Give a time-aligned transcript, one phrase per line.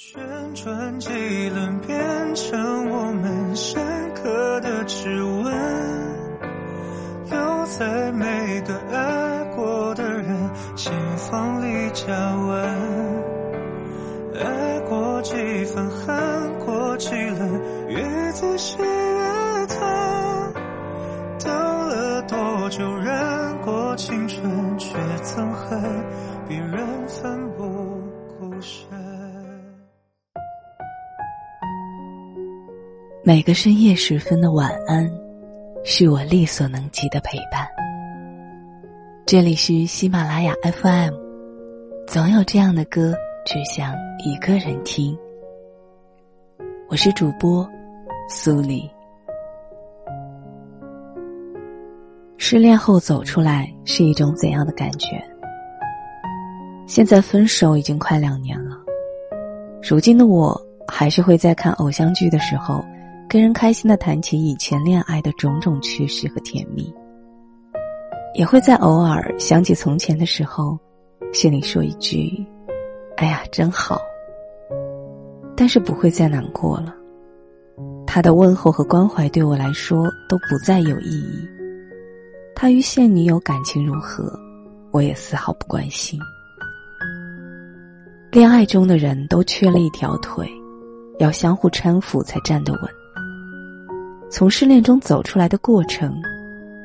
[0.00, 0.22] 旋
[0.54, 1.08] 转几
[1.48, 1.98] 轮，变
[2.36, 3.82] 成我们深
[4.14, 5.44] 刻的指纹，
[7.28, 12.14] 留在每个爱过的人心房里加
[12.46, 13.24] 温。
[14.40, 15.34] 爱过几
[15.64, 20.54] 分，恨过几轮，越仔细越疼。
[21.40, 21.52] 等
[21.88, 22.84] 了多久，
[33.28, 35.06] 每个深夜时分的晚安，
[35.84, 37.68] 是我力所能及的陪伴。
[39.26, 41.12] 这里是喜马拉雅 FM，
[42.06, 43.14] 总有这样的歌，
[43.44, 45.14] 只想一个人听。
[46.88, 47.68] 我是主播
[48.30, 48.90] 苏黎。
[52.38, 55.22] 失恋后走出来是一种怎样的感觉？
[56.86, 58.78] 现在分手已经快两年了，
[59.82, 60.58] 如今的我
[60.90, 62.82] 还是会在看偶像剧的时候。
[63.28, 66.90] 跟人开心的谈起以前恋爱的种种趣事和甜蜜，
[68.32, 70.78] 也会在偶尔想起从前的时候，
[71.30, 72.42] 心里说一句
[73.18, 74.00] ：“哎呀，真好。”
[75.54, 76.94] 但是不会再难过了。
[78.06, 81.46] 他的问候和关怀对我来说都不再有意义。
[82.54, 84.32] 他与现女友感情如何，
[84.90, 86.18] 我也丝毫不关心。
[88.32, 90.50] 恋爱中的人都缺了一条腿，
[91.18, 92.82] 要相互搀扶才站得稳。
[94.30, 96.20] 从失恋中走出来的过程，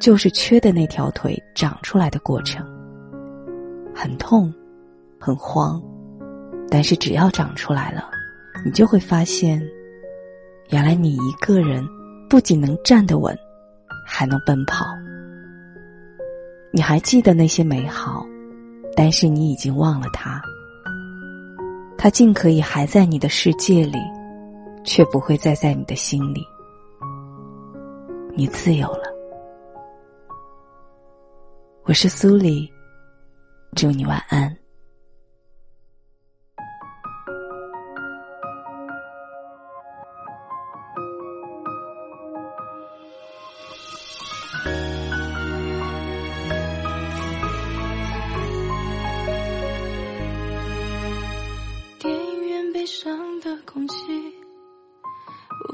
[0.00, 2.66] 就是缺的那条腿长出来的过程。
[3.94, 4.52] 很痛，
[5.18, 5.82] 很慌，
[6.70, 8.08] 但是只要长出来了，
[8.64, 9.62] 你就会发现，
[10.70, 11.86] 原来你一个人
[12.28, 13.36] 不仅能站得稳，
[14.06, 14.86] 还能奔跑。
[16.72, 18.26] 你还记得那些美好，
[18.96, 20.40] 但是你已经忘了他。
[21.98, 23.98] 他尽可以还在你的世界里，
[24.84, 26.42] 却不会再在你的心里。
[28.38, 29.04] 你自由了，
[31.84, 32.70] 我是苏黎，
[33.74, 34.54] 祝你晚安。
[51.98, 54.05] 电影院悲伤的空气，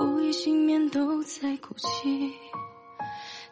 [0.02, 2.32] 无一幸免都在哭泣。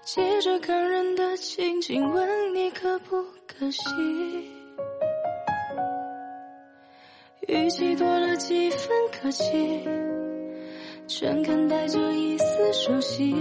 [0.04, 3.80] 借着感人的情景，问你可不可惜？
[7.46, 9.44] 语气多了几分客气，
[11.06, 13.34] 诚恳带着一丝熟悉。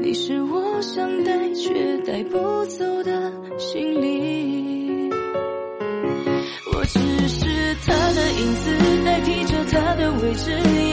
[0.00, 5.10] 你是我想带却带不走的行李。
[6.72, 10.85] 我只是他的影子，代替着他的位置。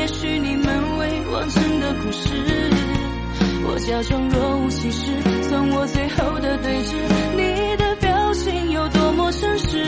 [3.73, 5.09] 我假装若无其事，
[5.50, 6.94] 算我最后的对峙。
[7.35, 9.84] 你的表情有多么诚实？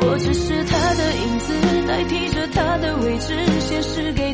[0.00, 1.52] 我只是他的影子，
[1.86, 3.36] 代替着他的位置。
[3.60, 4.31] 现实给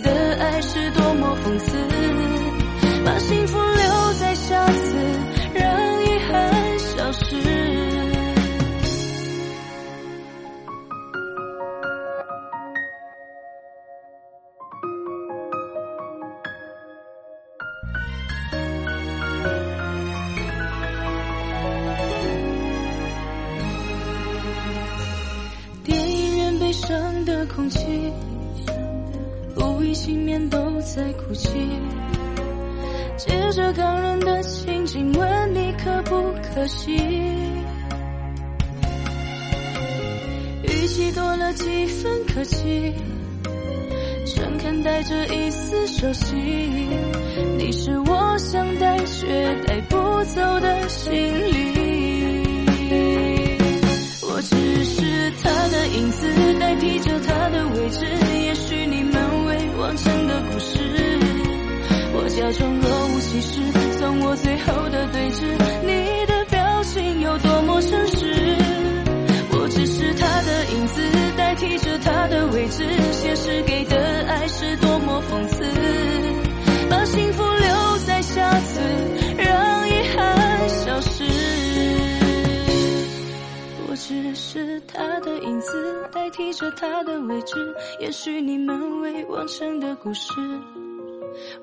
[26.89, 28.11] 伤的空气，
[29.57, 31.51] 无一幸免都在哭泣。
[33.19, 36.95] 借着感人的心情，问你可不可惜？
[40.63, 42.95] 语气多了几分客气，
[44.25, 46.35] 诚恳带着一丝熟悉。
[47.59, 50.41] 你是我想带却带不走
[57.91, 60.79] 也许你们未完成的故事，
[62.13, 63.63] 我假装若无其事，
[63.99, 65.41] 算我最后的对峙。
[65.87, 66.18] 你
[86.39, 87.75] 提，着他的位置。
[87.99, 90.35] 也许你们未完成的故事，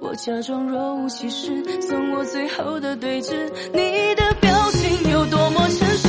[0.02, 3.34] 我假装若无其事，送我最后的对峙。
[3.72, 6.08] 你的表情有多么诚实？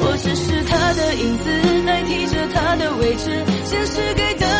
[0.00, 3.44] 我只是他的影子，代替着他的位置。
[3.64, 4.53] 现实给的。